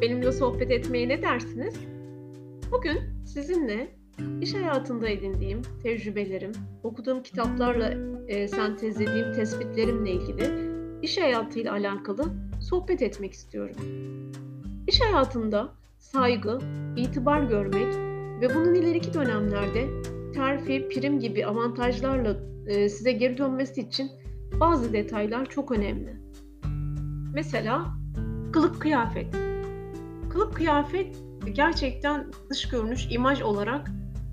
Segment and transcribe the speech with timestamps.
[0.00, 1.74] Benimle sohbet etmeye ne dersiniz?
[2.70, 3.88] Bugün sizinle
[4.40, 6.52] iş hayatında edindiğim tecrübelerim,
[6.82, 7.94] okuduğum kitaplarla
[8.28, 10.50] e, sentezlediğim tespitlerimle ilgili
[11.02, 12.24] iş hayatıyla alakalı
[12.60, 13.76] sohbet etmek istiyorum.
[14.88, 16.58] İş hayatında saygı,
[16.96, 17.94] itibar görmek
[18.40, 19.86] ve bunun ileriki dönemlerde
[20.34, 24.10] terfi, prim gibi avantajlarla e, size geri dönmesi için
[24.60, 26.16] bazı detaylar çok önemli.
[27.34, 27.86] Mesela
[28.52, 29.55] kılık kıyafet.
[30.36, 31.16] Kılık kıyafet
[31.52, 33.90] gerçekten dış görünüş, imaj olarak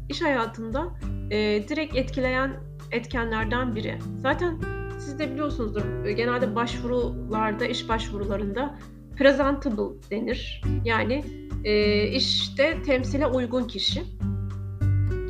[0.09, 0.93] iş hayatında
[1.31, 2.53] e, direkt etkileyen
[2.91, 3.99] etkenlerden biri.
[4.17, 4.59] Zaten
[4.99, 8.75] siz de biliyorsunuzdur genelde başvurularda, iş başvurularında
[9.17, 10.61] presentable denir.
[10.85, 11.23] Yani
[11.63, 14.03] e, işte temsile uygun kişi.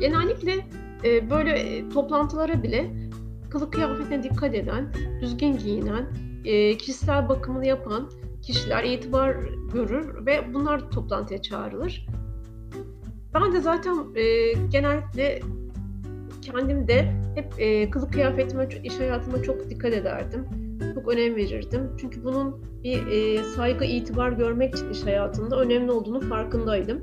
[0.00, 0.66] Genellikle
[1.04, 2.90] e, böyle e, toplantılara bile
[3.50, 6.06] kılık kıyafetine dikkat eden, düzgün giyinen,
[6.44, 8.10] e, kişisel bakımını yapan
[8.46, 9.36] kişiler itibar
[9.72, 12.06] görür ve bunlar toplantıya çağrılır.
[13.34, 15.40] Ben de zaten e, genellikle
[16.42, 20.44] kendim de hep e, kılık kıyafetime, iş hayatıma çok dikkat ederdim.
[20.94, 21.96] Çok önem verirdim.
[22.00, 27.00] Çünkü bunun bir e, saygı, itibar görmek için iş hayatında önemli olduğunu farkındaydım.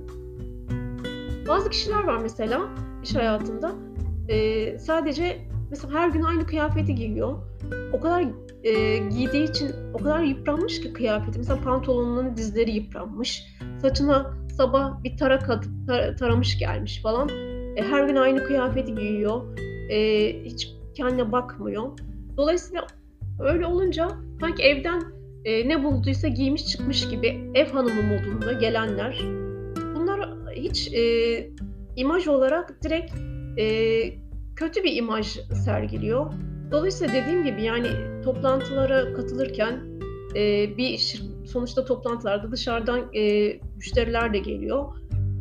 [1.47, 2.69] Bazı kişiler var mesela
[3.03, 3.71] iş hayatında
[4.27, 7.37] e, sadece mesela her gün aynı kıyafeti giyiyor.
[7.93, 8.25] O kadar
[8.63, 11.37] e, giydiği için o kadar yıpranmış ki kıyafeti.
[11.37, 13.43] Mesela pantolonunun dizleri yıpranmış.
[13.81, 17.29] Saçına sabah bir tarak atıp tar- taramış gelmiş falan.
[17.75, 19.57] E, her gün aynı kıyafeti giyiyor.
[19.89, 21.99] E, hiç kendine bakmıyor.
[22.37, 22.87] Dolayısıyla
[23.39, 24.07] öyle olunca
[24.39, 25.01] sanki evden
[25.45, 29.21] e, ne bulduysa giymiş çıkmış gibi ev hanımı modunda gelenler.
[29.95, 31.49] Bunlar hiç e,
[31.95, 33.13] imaj olarak direkt
[33.57, 34.20] e,
[34.55, 36.33] kötü bir imaj sergiliyor.
[36.71, 37.87] Dolayısıyla dediğim gibi yani
[38.23, 39.81] toplantılara katılırken
[40.35, 44.85] e, bir sonuçta toplantılarda dışarıdan e, müşteriler de geliyor.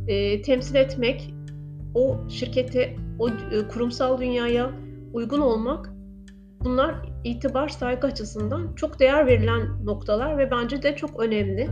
[0.08, 1.34] E, temsil etmek,
[1.94, 4.70] o şirkete, o e, kurumsal dünyaya
[5.12, 5.90] uygun olmak
[6.64, 11.68] bunlar itibar saygı açısından çok değer verilen noktalar ve bence de çok önemli.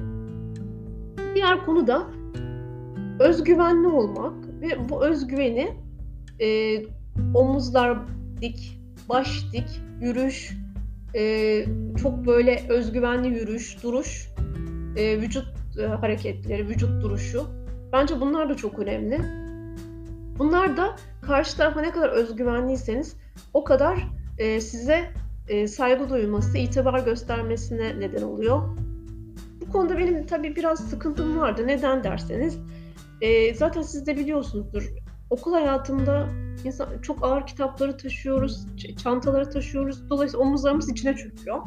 [1.35, 2.07] Diğer konu da
[3.21, 5.77] özgüvenli olmak ve bu özgüveni
[6.41, 6.49] e,
[7.35, 7.99] omuzlar
[8.41, 10.57] dik, baş dik, yürüyüş,
[11.15, 11.65] e,
[12.03, 14.29] çok böyle özgüvenli yürüyüş, duruş,
[14.97, 17.47] e, vücut e, hareketleri, vücut duruşu.
[17.93, 19.19] Bence bunlar da çok önemli.
[20.39, 23.17] Bunlar da karşı tarafa ne kadar özgüvenliyseniz
[23.55, 24.09] o kadar
[24.39, 25.11] e, size
[25.49, 28.63] e, saygı duyması, itibar göstermesine neden oluyor.
[29.61, 31.67] Bu konuda benim tabii biraz sıkıntım vardı.
[31.67, 32.59] Neden derseniz,
[33.21, 34.93] e, zaten siz de biliyorsunuzdur.
[35.31, 36.29] Okul hayatımda
[36.65, 38.67] insan, çok ağır kitapları taşıyoruz,
[39.03, 40.11] çantaları taşıyoruz.
[40.11, 41.59] Dolayısıyla omuzlarımız içine çöküyor.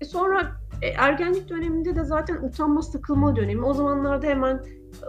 [0.00, 0.52] E sonra
[0.82, 3.64] e, ergenlik döneminde de zaten utanma, sıkılma dönemi.
[3.64, 4.60] O zamanlarda hemen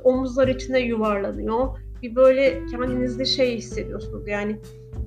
[0.03, 1.77] omuzlar içine yuvarlanıyor.
[2.01, 4.59] Bir böyle kendinizde şey hissediyorsunuz yani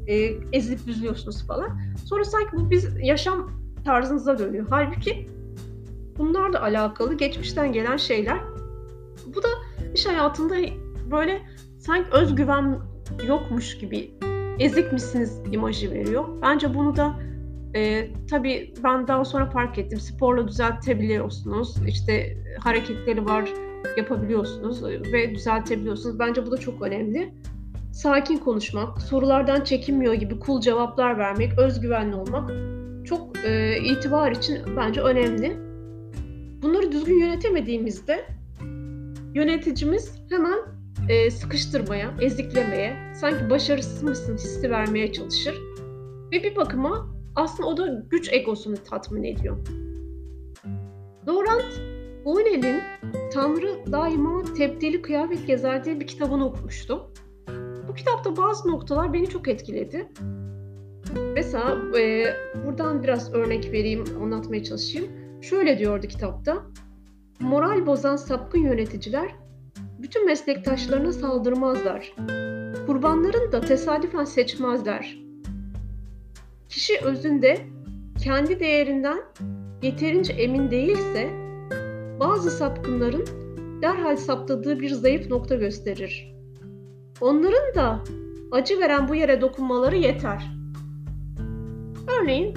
[0.06, 0.14] e,
[0.52, 1.80] ezilip büzülüyorsunuz falan.
[2.04, 3.50] Sonra sanki bu biz yaşam
[3.84, 4.66] tarzınıza dönüyor.
[4.70, 5.26] Halbuki
[6.18, 8.40] bunlar da alakalı geçmişten gelen şeyler.
[9.26, 9.48] Bu da
[9.94, 10.54] iş hayatında
[11.10, 11.42] böyle
[11.78, 12.78] sanki özgüven
[13.26, 14.10] yokmuş gibi
[14.58, 16.24] ezik misiniz imajı veriyor.
[16.42, 17.14] Bence bunu da
[17.74, 20.00] e, tabii ben daha sonra fark ettim.
[20.00, 21.76] Sporla düzeltebiliyorsunuz.
[21.86, 23.48] İşte hareketleri var
[23.96, 26.18] yapabiliyorsunuz ve düzeltebiliyorsunuz.
[26.18, 27.34] Bence bu da çok önemli.
[27.92, 32.50] Sakin konuşmak, sorulardan çekinmiyor gibi cool cevaplar vermek, özgüvenli olmak
[33.04, 35.56] çok e, itibar için bence önemli.
[36.62, 38.24] Bunları düzgün yönetemediğimizde
[39.34, 40.58] yöneticimiz hemen
[41.08, 45.54] e, sıkıştırmaya, eziklemeye, sanki başarısız mısın hissi vermeye çalışır.
[46.32, 49.56] Ve bir bakıma aslında o da güç egosunu tatmin ediyor.
[51.28, 51.80] Laurent
[52.24, 52.80] Gounel'in
[53.32, 57.00] Tanrı daima tebdili kıyafet gezer diye bir kitabını okumuştum.
[57.88, 60.08] Bu kitapta bazı noktalar beni çok etkiledi.
[61.34, 62.24] Mesela e,
[62.66, 65.08] buradan biraz örnek vereyim, anlatmaya çalışayım.
[65.42, 66.62] Şöyle diyordu kitapta.
[67.40, 69.47] Moral bozan sapkın yöneticiler
[69.98, 72.12] bütün meslektaşlarına saldırmazlar.
[72.86, 75.18] Kurbanlarını da tesadüfen seçmezler.
[76.68, 77.58] Kişi özünde
[78.24, 79.18] kendi değerinden
[79.82, 81.30] yeterince emin değilse
[82.20, 83.24] bazı sapkınların
[83.82, 86.34] derhal saptadığı bir zayıf nokta gösterir.
[87.20, 88.04] Onların da
[88.52, 90.50] acı veren bu yere dokunmaları yeter.
[92.20, 92.54] Örneğin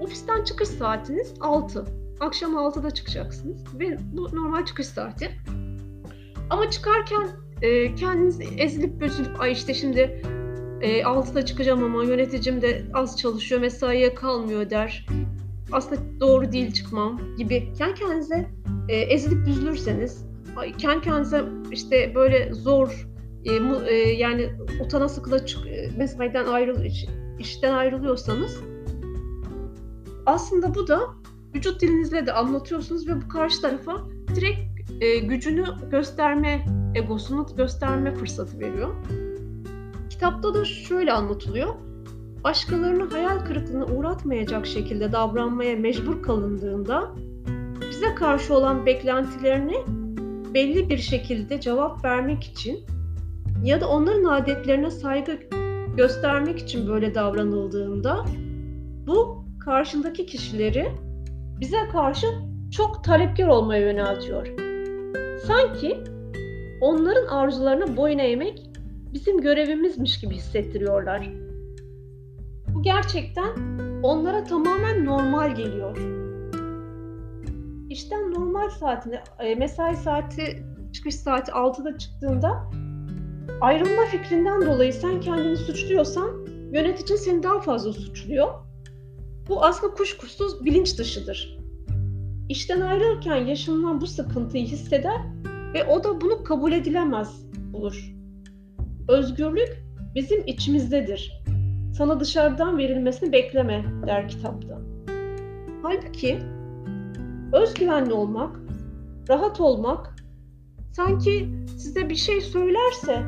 [0.00, 1.84] ofisten çıkış saatiniz 6.
[2.20, 5.30] Akşam 6'da çıkacaksınız ve bu normal çıkış saati.
[6.50, 7.28] Ama çıkarken
[7.62, 10.22] e, kendiniz ezilip büzülüp ay işte şimdi
[10.80, 15.06] e, 6'da çıkacağım ama yöneticim de az çalışıyor mesaiye kalmıyor der.
[15.72, 18.50] aslında doğru değil çıkmam gibi kendi kendinize
[18.88, 20.26] e, ezilip düzülürseniz,
[20.78, 23.08] kendi kendinize işte böyle zor
[23.44, 24.50] e, mu, e, yani
[24.84, 27.06] utana sıkıla çık, e, mesaiden ayrıl iş,
[27.38, 28.60] işten ayrılıyorsanız
[30.26, 31.00] aslında bu da
[31.54, 34.67] vücut dilinizle de anlatıyorsunuz ve bu karşı tarafa direkt
[35.00, 38.94] e, gücünü gösterme, egosunu gösterme fırsatı veriyor.
[40.10, 41.74] Kitapta da şöyle anlatılıyor.
[42.44, 47.14] Başkalarını hayal kırıklığına uğratmayacak şekilde davranmaya mecbur kalındığında
[47.90, 49.76] bize karşı olan beklentilerini
[50.54, 52.80] belli bir şekilde cevap vermek için
[53.64, 55.38] ya da onların adetlerine saygı
[55.96, 58.24] göstermek için böyle davranıldığında
[59.06, 60.88] bu karşındaki kişileri
[61.60, 62.26] bize karşı
[62.70, 64.67] çok talepkar olmaya yöneltiyor.
[65.46, 66.04] Sanki
[66.80, 68.70] onların arzularına boyun eğmek
[69.12, 71.30] bizim görevimizmiş gibi hissettiriyorlar.
[72.74, 73.50] Bu gerçekten
[74.02, 75.96] onlara tamamen normal geliyor.
[77.88, 80.62] İşten normal saatinde, e, mesai saati,
[80.92, 82.70] çıkış saati 6'da çıktığında
[83.60, 88.48] ayrılma fikrinden dolayı sen kendini suçluyorsan yöneticin seni daha fazla suçluyor.
[89.48, 91.57] Bu aslında kuşkusuz bilinç dışıdır.
[92.48, 95.20] İşten ayrılırken yaşanılan bu sıkıntıyı hisseder
[95.74, 98.14] ve o da bunu kabul edilemez bulur.
[99.08, 99.84] Özgürlük
[100.14, 101.42] bizim içimizdedir.
[101.92, 104.78] Sana dışarıdan verilmesini bekleme der kitapta.
[105.82, 106.38] Halbuki
[107.52, 108.56] özgüvenli olmak,
[109.28, 110.16] rahat olmak,
[110.92, 111.48] sanki
[111.78, 113.22] size bir şey söylerse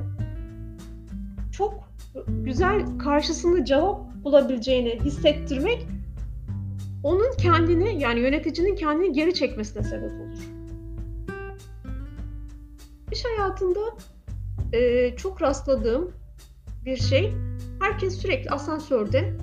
[1.52, 1.90] çok
[2.28, 5.86] güzel karşısında cevap bulabileceğini hissettirmek
[7.02, 10.38] onun kendini yani yöneticinin kendini geri çekmesine sebep olur.
[13.12, 13.80] İş hayatında
[14.72, 16.12] e, çok rastladığım
[16.84, 17.34] bir şey
[17.80, 19.36] herkes sürekli asansörde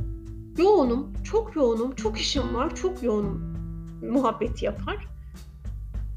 [0.57, 3.57] yoğunum, çok yoğunum, çok işim var, çok yoğunum
[4.12, 5.07] muhabbeti yapar.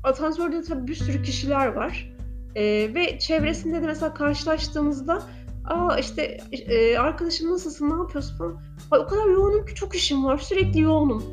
[0.04, 2.12] Asansörde tabii bir sürü kişiler var.
[2.54, 2.62] E,
[2.94, 5.22] ve çevresinde de mesela karşılaştığımızda
[5.64, 8.60] aa işte e, arkadaşım nasılsın, ne yapıyorsun falan.
[8.90, 11.24] Ay, o kadar yoğunum ki çok işim var, sürekli yoğunum.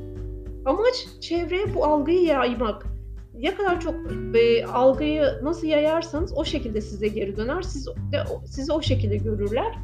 [0.66, 2.86] Amaç çevreye bu algıyı yaymak.
[3.34, 3.96] Ne kadar çok
[4.36, 7.62] e, algıyı nasıl yayarsanız o şekilde size geri döner.
[7.62, 9.78] Siz de sizi o şekilde görürler.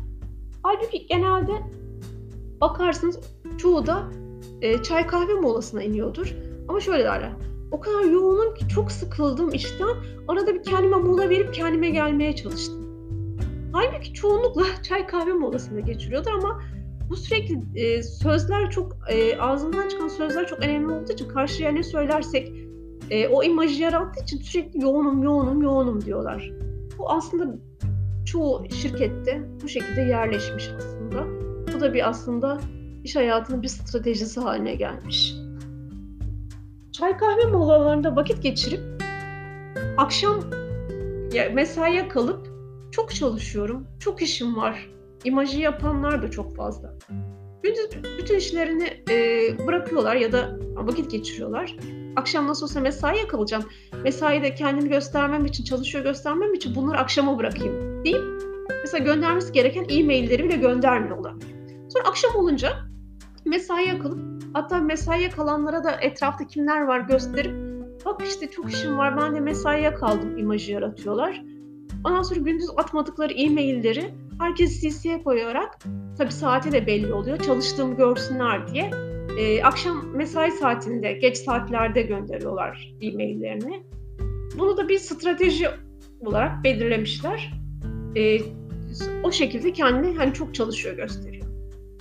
[0.64, 1.52] Halbuki genelde
[2.62, 3.20] bakarsınız
[3.58, 4.04] çoğu da
[4.62, 6.36] e, çay kahve molasına iniyordur.
[6.68, 7.32] Ama şöyle derler.
[7.72, 9.96] O kadar yoğunum ki çok sıkıldım işten.
[10.28, 12.83] Arada bir kendime mola verip kendime gelmeye çalıştım.
[13.74, 16.62] Halbuki çoğunlukla çay kahve molasında geçiriyordur ama
[17.10, 21.84] bu sürekli e, sözler çok e, ağzından çıkan sözler çok önemli olduğu için karşıya ne
[21.84, 22.52] söylersek
[23.10, 26.52] e, o imajı yarattığı için sürekli yoğunum yoğunum yoğunum diyorlar.
[26.98, 27.56] Bu aslında
[28.26, 31.26] çoğu şirkette bu şekilde yerleşmiş aslında.
[31.74, 32.60] Bu da bir aslında
[33.04, 35.36] iş hayatının bir stratejisi haline gelmiş.
[36.92, 39.04] Çay kahve molalarında vakit geçirip
[39.98, 40.40] akşam
[41.54, 42.53] mesaiye kalıp
[42.94, 44.90] çok çalışıyorum, çok işim var
[45.24, 46.94] imajı yapanlar da çok fazla.
[47.64, 51.76] Gündüz bütün işlerini e, bırakıyorlar ya da vakit geçiriyorlar.
[52.16, 53.64] Akşam nasıl olsa mesaiye kalacağım.
[54.04, 58.22] Mesaide kendimi göstermem için, çalışıyor göstermem için bunları akşama bırakayım deyip
[58.82, 61.34] mesela göndermesi gereken e-mailleri bile göndermiyorlar.
[61.90, 62.70] Sonra akşam olunca
[63.46, 64.20] mesaiye kalıp
[64.54, 67.54] hatta mesaiye kalanlara da etrafta kimler var gösterip
[68.06, 71.53] bak işte çok işim var ben de mesaiye kaldım imajı yaratıyorlar.
[72.04, 75.80] Ondan sonra gündüz atmadıkları e-mailleri herkes CC'ye koyarak
[76.18, 77.38] tabii saati de belli oluyor.
[77.38, 78.92] Çalıştığımı görsünler diye.
[79.40, 83.84] E, akşam mesai saatinde, geç saatlerde gönderiyorlar e-maillerini.
[84.58, 85.68] Bunu da bir strateji
[86.26, 87.54] olarak belirlemişler.
[88.16, 88.40] E,
[89.24, 91.46] o şekilde kendini hani çok çalışıyor gösteriyor.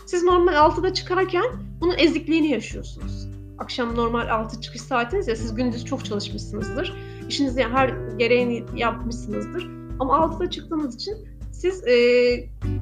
[0.07, 1.45] Siz normal 6'da çıkarken
[1.81, 3.29] bunun ezikliğini yaşıyorsunuz.
[3.59, 6.93] Akşam normal 6 çıkış saatiniz ya siz gündüz çok çalışmışsınızdır.
[7.29, 9.82] İşinizi her gereğini yapmışsınızdır.
[10.01, 11.15] Ama 6'da çıktığınız için
[11.53, 11.95] siz e,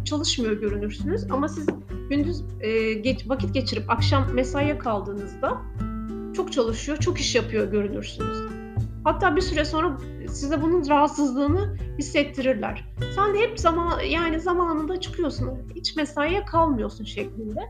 [0.05, 1.67] çalışmıyor görünürsünüz ama siz
[2.11, 5.61] gündüz e, geç, vakit geçirip akşam mesaiye kaldığınızda
[6.37, 8.39] çok çalışıyor, çok iş yapıyor görünürsünüz.
[9.05, 9.99] Hatta bir süre sonra
[10.29, 12.89] size bunun rahatsızlığını hissettirirler.
[13.15, 17.61] Sen de hep zaman yani zamanında çıkıyorsun, hiç mesaiye kalmıyorsun şeklinde.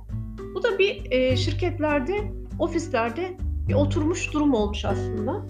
[0.55, 3.37] Bu da bir e, şirketlerde, ofislerde
[3.69, 5.47] bir oturmuş durum olmuş aslında.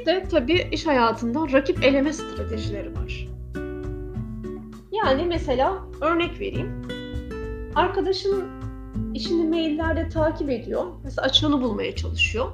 [0.00, 3.28] Bir de tabii iş hayatında rakip eleme stratejileri var.
[4.92, 6.82] Yani mesela örnek vereyim.
[7.74, 8.44] Arkadaşın
[9.14, 10.84] işini maillerde takip ediyor.
[11.04, 12.46] Mesela açığını bulmaya çalışıyor.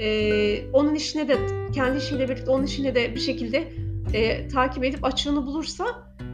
[0.00, 1.36] Ee, onun işine de
[1.74, 3.72] kendi işiyle birlikte onun işine de bir şekilde
[4.14, 5.84] e, takip edip açığını bulursa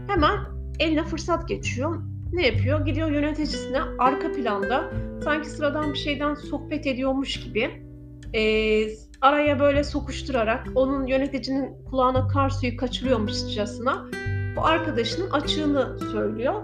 [0.07, 0.39] hemen
[0.79, 2.03] eline fırsat geçiyor.
[2.33, 2.87] ne yapıyor?
[2.87, 4.91] Gidiyor yöneticisine arka planda
[5.25, 7.86] sanki sıradan bir şeyden sohbet ediyormuş gibi
[8.37, 8.89] e,
[9.21, 14.07] araya böyle sokuşturarak onun yöneticinin kulağına kar suyu kaçırıyormuşçasına
[14.57, 16.63] bu arkadaşının açığını söylüyor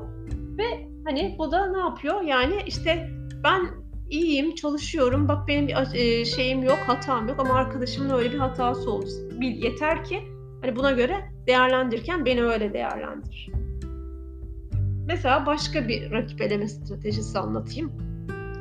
[0.59, 0.65] ve
[1.05, 2.23] hani bu da ne yapıyor?
[2.23, 3.11] Yani işte
[3.45, 3.69] ben
[4.11, 5.29] iyiyim, çalışıyorum.
[5.29, 9.07] Bak benim bir e, şeyim yok, hatam yok ama arkadaşımın öyle bir hatası oldu.
[9.41, 10.21] Bil yeter ki
[10.61, 13.51] hani buna göre değerlendirirken beni öyle değerlendir.
[15.07, 17.93] Mesela başka bir rakip eleme stratejisi anlatayım.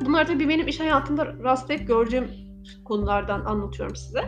[0.06, 2.28] Bunlar tabii benim iş hayatımda rastlayıp gördüğüm
[2.86, 4.22] konulardan anlatıyorum size.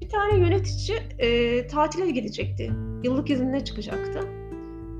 [0.00, 2.72] Bir tane yönetici e, tatile gidecekti.
[3.04, 4.20] Yıllık izinine çıkacaktı.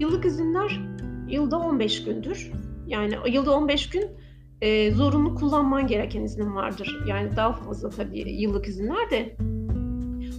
[0.00, 0.80] Yıllık izinler
[1.28, 2.52] yılda 15 gündür.
[2.86, 4.10] Yani yılda 15 gün
[4.60, 7.04] e, zorunlu kullanman gereken iznin vardır.
[7.06, 9.36] Yani daha fazla tabii yıllık izinler de.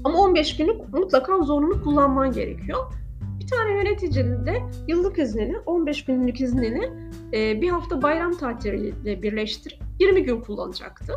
[0.04, 2.94] Ama 15 günlük mutlaka zorunlu kullanman gerekiyor.
[3.40, 6.90] Bir tane yöneticinin de yıllık iznini, 15 günlük iznini
[7.34, 11.14] e, bir hafta bayram tatiliyle birleştirip 20 gün kullanacaktı.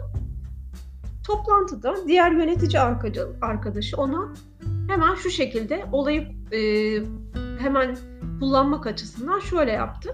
[1.26, 2.80] Toplantıda diğer yönetici
[3.42, 4.34] arkadaşı ona
[4.88, 6.60] hemen şu şekilde olayı e,
[7.58, 7.96] hemen
[8.40, 10.10] kullanmak açısından şöyle yaptı.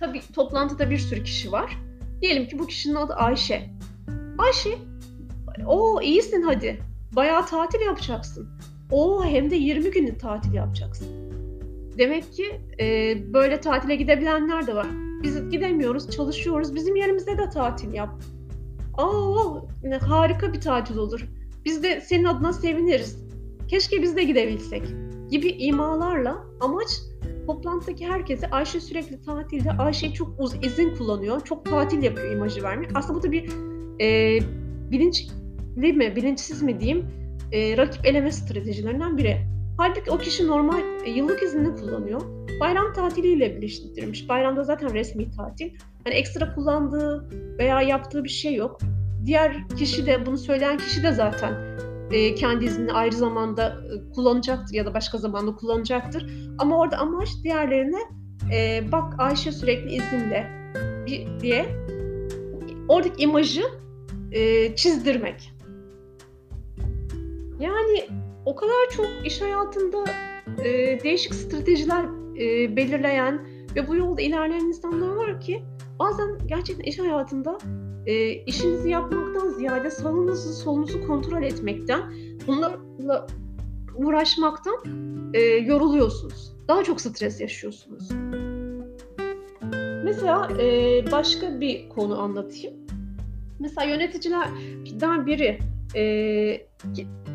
[0.00, 1.78] Tabii toplantıda bir sürü kişi var.
[2.22, 3.70] Diyelim ki bu kişinin adı Ayşe.
[4.38, 4.78] Ayşe,
[5.66, 6.80] o iyisin hadi.
[7.16, 8.48] Bayağı tatil yapacaksın.
[8.90, 11.08] O hem de 20 günlük tatil yapacaksın.
[11.98, 14.86] Demek ki e, böyle tatile gidebilenler de var.
[15.22, 16.74] Biz gidemiyoruz, çalışıyoruz.
[16.74, 18.10] Bizim yerimizde de tatil yap.
[18.98, 19.60] Aa,
[20.00, 21.28] harika bir tatil olur.
[21.64, 23.24] Biz de senin adına seviniriz.
[23.68, 24.82] Keşke biz de gidebilsek
[25.30, 26.88] gibi imalarla amaç
[27.46, 32.90] toplantıdaki herkese Ayşe sürekli tatilde, Ayşe çok uz izin kullanıyor, çok tatil yapıyor imajı vermek.
[32.94, 33.52] Aslında bu da bir
[34.00, 34.38] e,
[34.90, 35.32] bilinçli
[35.76, 37.06] mi, bilinçsiz mi diyeyim
[37.52, 39.36] e, rakip eleme stratejilerinden biri.
[39.76, 42.20] Halbuki o kişi normal e, yıllık iznini kullanıyor.
[42.60, 44.28] Bayram tatiliyle birleştirmiş.
[44.28, 45.70] Bayramda zaten resmi tatil.
[46.04, 47.28] Hani ekstra kullandığı
[47.58, 48.78] veya yaptığı bir şey yok.
[49.26, 51.72] Diğer kişi de bunu söyleyen kişi de zaten
[52.10, 56.26] e, kendi iznini ayrı zamanda e, kullanacaktır ya da başka zamanda kullanacaktır.
[56.58, 58.00] Ama orada amaç diğerlerine
[58.52, 60.46] e, bak Ayşe sürekli izinde
[61.40, 61.86] diye
[62.88, 63.62] oradaki imajı
[64.32, 65.52] e, çizdirmek.
[67.60, 68.04] Yani
[68.46, 70.04] o kadar çok iş hayatında
[70.64, 72.04] e, değişik stratejiler
[72.38, 75.62] e, belirleyen ve bu yolda ilerleyen insanlar var ki
[75.98, 77.58] bazen gerçekten iş hayatında
[78.06, 82.02] e, işinizi yapmaktan ziyade sağınızı solunuzu kontrol etmekten
[82.46, 83.26] bunlarla
[83.94, 84.76] uğraşmaktan
[85.34, 86.52] e, yoruluyorsunuz.
[86.68, 88.08] Daha çok stres yaşıyorsunuz.
[90.04, 92.74] Mesela e, başka bir konu anlatayım.
[93.58, 95.58] Mesela yöneticilerden biri
[95.94, 96.02] e,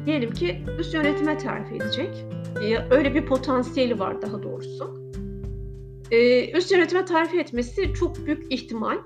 [0.05, 2.25] diyelim ki üst yönetime terfi edecek.
[2.69, 5.06] Ya öyle bir potansiyeli var daha doğrusu.
[6.11, 8.97] Ee, üst yönetime terfi etmesi çok büyük ihtimal.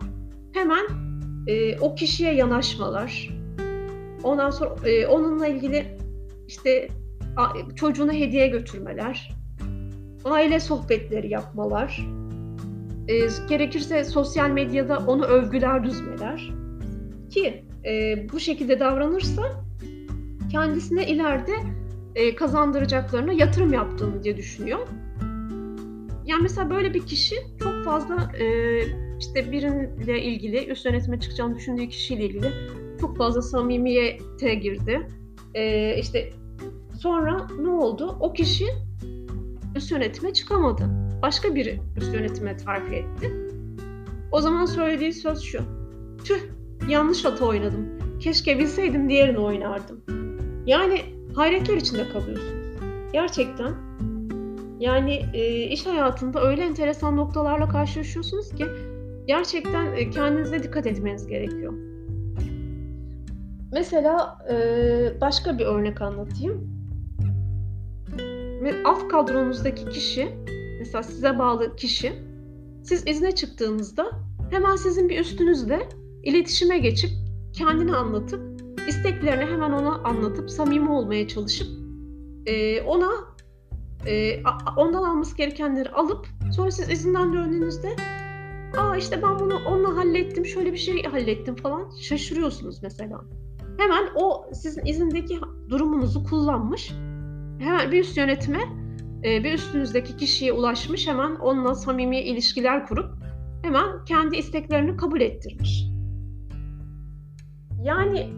[0.53, 0.85] Hemen
[1.47, 3.29] e, o kişiye yanaşmalar.
[4.23, 5.97] Ondan sonra e, onunla ilgili
[6.47, 6.87] işte
[7.37, 9.31] a, çocuğuna hediye götürmeler.
[10.25, 12.07] Aile sohbetleri yapmalar.
[13.07, 16.51] E, gerekirse sosyal medyada onu övgüler düzmeler.
[17.29, 19.43] Ki e, bu şekilde davranırsa
[20.51, 21.53] kendisine ileride
[22.15, 24.79] e, kazandıracaklarına yatırım yaptığını diye düşünüyor.
[26.25, 28.45] Yani mesela böyle bir kişi çok fazla e,
[29.19, 32.51] işte birinle ilgili üst yönetime çıkacağını düşündüğü kişiyle ilgili
[33.01, 35.07] çok fazla samimiyete girdi.
[35.53, 36.33] E, işte
[36.99, 38.17] sonra ne oldu?
[38.19, 38.65] O kişi
[39.75, 40.83] üst yönetime çıkamadı.
[41.21, 43.31] Başka biri üst yönetime terfi etti.
[44.31, 45.59] O zaman söylediği söz şu.
[46.25, 46.39] Tüh
[46.89, 47.85] yanlış hata oynadım.
[48.19, 50.01] Keşke bilseydim diğerini oynardım.
[50.65, 51.01] Yani
[51.35, 52.61] hayretler içinde kalıyorsunuz.
[53.13, 53.90] Gerçekten.
[54.81, 58.65] Yani e, iş hayatında öyle enteresan noktalarla karşılaşıyorsunuz ki
[59.27, 61.73] gerçekten e, kendinize dikkat etmeniz gerekiyor.
[63.73, 64.55] Mesela e,
[65.21, 66.81] başka bir örnek anlatayım.
[68.85, 70.29] Alt kadronuzdaki kişi,
[70.79, 72.13] mesela size bağlı kişi,
[72.83, 74.11] siz izne çıktığınızda
[74.51, 75.89] hemen sizin bir üstünüzle
[76.23, 77.09] iletişime geçip
[77.53, 81.67] kendini anlatıp isteklerini hemen ona anlatıp samimi olmaya çalışıp
[82.45, 83.30] e, ona
[84.07, 84.43] e,
[84.77, 87.95] ondan alması gerekenleri alıp sonra siz izinden döndüğünüzde
[88.77, 93.21] aa işte ben bunu onunla hallettim şöyle bir şey hallettim falan şaşırıyorsunuz mesela.
[93.77, 95.39] Hemen o sizin izindeki
[95.69, 96.91] durumunuzu kullanmış
[97.59, 98.59] hemen bir üst yönetime
[99.23, 103.13] e, bir üstünüzdeki kişiye ulaşmış hemen onunla samimi ilişkiler kurup
[103.63, 105.85] hemen kendi isteklerini kabul ettirmiş.
[107.83, 108.29] Yani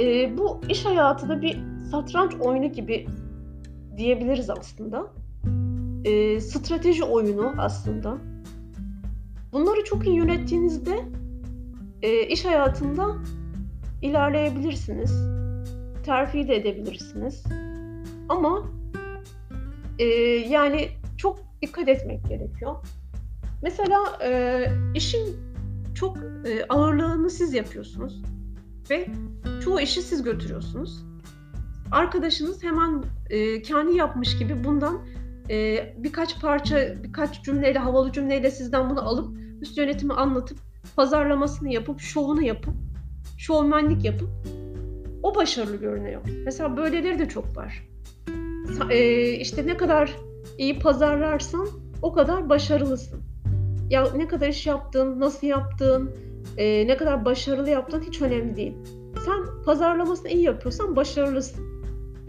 [0.00, 1.58] e, bu iş hayatı da bir
[1.90, 3.06] satranç oyunu gibi
[3.98, 5.12] diyebiliriz aslında.
[6.04, 8.18] e, strateji oyunu aslında.
[9.52, 11.04] Bunları çok iyi yönettiğinizde
[12.02, 13.16] e, iş hayatında
[14.02, 15.12] ilerleyebilirsiniz.
[16.04, 17.44] Terfi de edebilirsiniz.
[18.28, 18.66] Ama
[19.98, 20.04] e,
[20.48, 22.76] yani çok dikkat etmek gerekiyor.
[23.62, 24.62] Mesela e,
[24.94, 25.36] işin
[25.94, 28.22] çok e, ağırlığını siz yapıyorsunuz
[28.90, 29.06] ve
[29.64, 31.04] çoğu işi siz götürüyorsunuz.
[31.90, 34.98] Arkadaşınız hemen e, kendi yapmış gibi bundan
[35.50, 40.58] e, birkaç parça, birkaç cümleyle, havalı cümleyle sizden bunu alıp üst yönetimi anlatıp
[40.96, 42.74] pazarlamasını yapıp, şovunu yapıp,
[43.38, 44.28] şovmenlik yapıp
[45.22, 46.20] o başarılı görünüyor.
[46.44, 47.88] Mesela böyleleri de çok var.
[48.90, 50.16] E, işte ne kadar
[50.58, 51.68] iyi pazarlarsan
[52.02, 53.20] o kadar başarılısın.
[53.90, 56.10] Ya ne kadar iş yaptın, nasıl yaptın,
[56.56, 58.74] e, ne kadar başarılı yaptın hiç önemli değil.
[59.24, 61.75] Sen pazarlamasını iyi yapıyorsan başarılısın.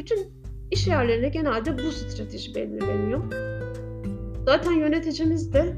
[0.08, 0.32] Bütün
[0.72, 3.24] iş yerlerinde genelde bu strateji belirleniyor.
[4.46, 5.76] Zaten yöneticimiz de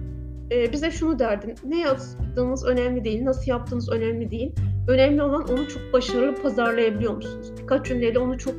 [0.51, 1.55] e, bize şunu derdi.
[1.65, 4.51] Ne yaptığınız önemli değil, nasıl yaptığınız önemli değil.
[4.88, 7.51] Önemli olan onu çok başarılı pazarlayabiliyor musunuz?
[7.62, 8.55] Birkaç cümleyle onu çok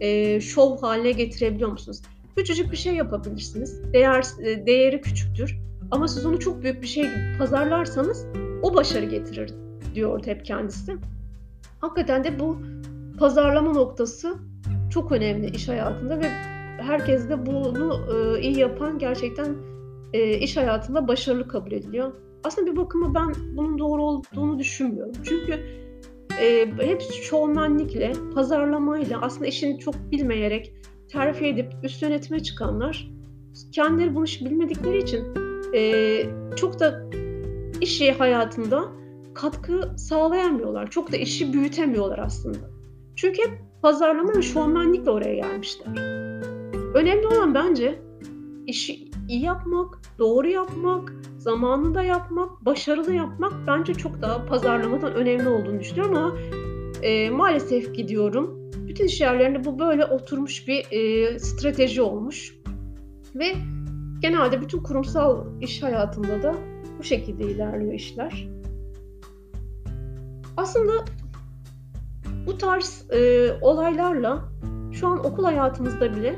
[0.00, 2.02] e, şov haline getirebiliyor musunuz?
[2.36, 3.92] Küçücük bir şey yapabilirsiniz.
[3.92, 5.58] Değer, e, değeri küçüktür.
[5.90, 8.26] Ama siz onu çok büyük bir şey gibi pazarlarsanız
[8.62, 9.54] o başarı getirir
[9.94, 10.96] diyordu hep kendisi.
[11.80, 12.58] Hakikaten de bu
[13.18, 14.36] pazarlama noktası
[14.90, 16.28] çok önemli iş hayatında ve
[16.82, 19.56] herkes de bunu e, iyi yapan gerçekten
[20.12, 22.12] e, iş hayatında başarılı kabul ediliyor.
[22.44, 25.12] Aslında bir bakıma ben bunun doğru olduğunu düşünmüyorum.
[25.24, 25.52] Çünkü
[26.40, 30.72] e, hep şovmenlikle, pazarlamayla aslında işini çok bilmeyerek
[31.08, 33.10] terfi edip üst yönetime çıkanlar
[33.72, 35.24] kendileri bunu bilmedikleri için
[35.74, 36.22] e,
[36.56, 37.10] çok da
[37.80, 38.84] iş hayatında
[39.34, 40.90] katkı sağlayamıyorlar.
[40.90, 42.58] Çok da işi büyütemiyorlar aslında.
[43.16, 45.86] Çünkü hep pazarlama ve şovmenlikle oraya gelmişler.
[46.94, 47.98] Önemli olan bence
[48.66, 55.80] işi iyi yapmak, doğru yapmak, zamanında yapmak, başarılı yapmak bence çok daha pazarlamadan önemli olduğunu
[55.80, 56.36] düşünüyorum ama
[57.02, 58.70] e, maalesef gidiyorum.
[58.88, 62.56] Bütün iş yerlerinde bu böyle oturmuş bir e, strateji olmuş.
[63.34, 63.52] Ve
[64.20, 66.54] genelde bütün kurumsal iş hayatında da
[66.98, 68.48] bu şekilde ilerliyor işler.
[70.56, 70.92] Aslında
[72.46, 74.44] bu tarz e, olaylarla
[74.92, 76.36] şu an okul hayatımızda bile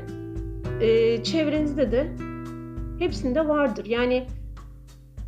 [0.81, 2.11] e, çevrenizde de
[2.99, 3.85] hepsinde vardır.
[3.85, 4.27] Yani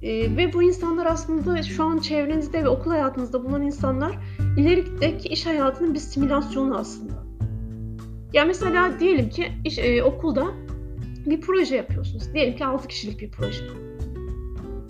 [0.01, 4.19] e, ve bu insanlar aslında şu an çevrenizde ve okul hayatınızda bulunan insanlar
[4.57, 7.23] ilerideki iş hayatının bir simülasyonu aslında.
[8.33, 10.47] Ya mesela diyelim ki iş, e, okulda
[11.25, 12.33] bir proje yapıyorsunuz.
[12.33, 13.63] Diyelim ki 6 kişilik bir proje.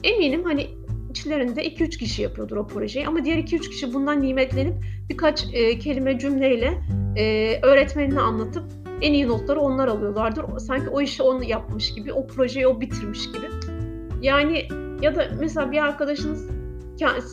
[0.03, 0.69] Eminim hani
[1.11, 4.73] içlerinde 2-3 kişi yapıyordur o projeyi ama diğer 2-3 kişi bundan nimetlenip
[5.09, 6.81] birkaç e, kelime cümleyle
[7.15, 8.63] e, öğretmenine anlatıp
[9.01, 10.59] en iyi notları onlar alıyorlardır.
[10.59, 13.45] Sanki o işi onu yapmış gibi, o projeyi o bitirmiş gibi.
[14.21, 14.67] Yani
[15.01, 16.49] ya da mesela bir arkadaşınız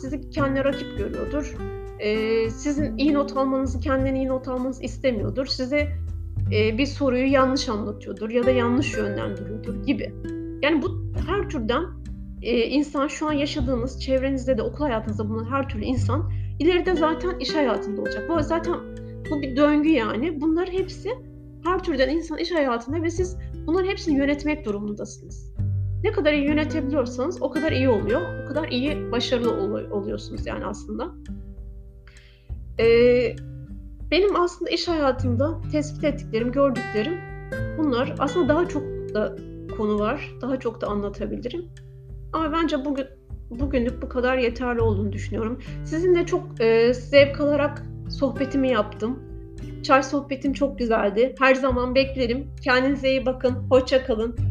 [0.01, 1.55] sizi kendine rakip görüyordur.
[1.99, 5.45] Ee, sizin iyi not almanızı, kendinden iyi not almanızı istemiyordur.
[5.45, 5.89] Size
[6.51, 10.13] e, bir soruyu yanlış anlatıyordur ya da yanlış yönlendiriyordur gibi.
[10.61, 11.83] Yani bu her türden
[12.41, 17.39] e, insan şu an yaşadığınız çevrenizde de okul hayatınızda bulunan her türlü insan ileride zaten
[17.39, 18.29] iş hayatında olacak.
[18.29, 18.75] Bu zaten
[19.31, 20.41] bu bir döngü yani.
[20.41, 21.09] Bunlar hepsi
[21.63, 25.53] her türden insan iş hayatında ve siz bunların hepsini yönetmek durumundasınız.
[26.03, 28.21] Ne kadar iyi yönetebiliyorsanız o kadar iyi oluyor.
[28.45, 31.11] O kadar iyi başarılı ol- oluyorsunuz yani aslında.
[32.79, 33.35] Ee,
[34.11, 37.13] benim aslında iş hayatımda tespit ettiklerim, gördüklerim
[37.77, 38.15] bunlar.
[38.19, 39.35] Aslında daha çok da
[39.77, 40.31] konu var.
[40.41, 41.65] Daha çok da anlatabilirim.
[42.33, 43.05] Ama bence bugün
[43.49, 45.59] bugünlük bu kadar yeterli olduğunu düşünüyorum.
[45.85, 49.19] Sizinle çok e, zevk alarak sohbetimi yaptım.
[49.83, 51.35] Çay sohbetim çok güzeldi.
[51.39, 52.47] Her zaman beklerim.
[52.63, 53.55] Kendinize iyi bakın.
[53.69, 54.48] Hoşça kalın.